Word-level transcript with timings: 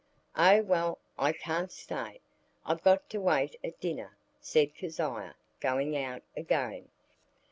"Oh, 0.35 0.63
well, 0.63 0.97
I 1.15 1.31
can't 1.31 1.71
stay. 1.71 2.21
I've 2.65 2.81
got 2.81 3.07
to 3.11 3.21
wait 3.21 3.55
at 3.63 3.79
dinner," 3.79 4.17
said 4.39 4.73
Kezia, 4.73 5.35
going 5.59 5.95
out 5.95 6.23
again. 6.35 6.89